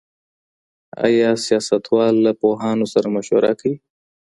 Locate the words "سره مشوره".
2.93-3.51